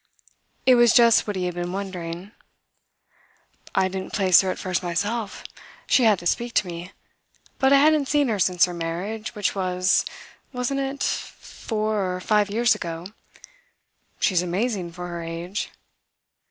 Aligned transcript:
It 0.65 0.73
was 0.73 0.93
just 0.95 1.27
what 1.27 1.35
he 1.35 1.45
had 1.45 1.53
been 1.53 1.71
wondering. 1.71 2.31
"I 3.75 3.87
didn't 3.87 4.13
place 4.13 4.41
her 4.41 4.49
at 4.49 4.57
first 4.57 4.81
myself. 4.81 5.43
She 5.85 6.05
had 6.05 6.17
to 6.17 6.25
speak 6.25 6.55
to 6.55 6.65
me. 6.65 6.91
But 7.59 7.71
I 7.71 7.77
hadn't 7.77 8.07
seen 8.07 8.27
her 8.27 8.39
since 8.39 8.65
her 8.65 8.73
marriage, 8.73 9.35
which 9.35 9.53
was 9.53 10.03
wasn't 10.51 10.79
it? 10.79 11.03
four 11.03 12.15
or 12.15 12.19
five 12.19 12.49
years 12.49 12.73
ago. 12.73 13.09
She's 14.19 14.41
amazing 14.41 14.91
for 14.91 15.07
her 15.07 15.21
age." 15.21 15.69